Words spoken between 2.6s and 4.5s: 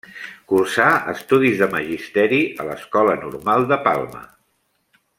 a l’Escola Normal de Palma.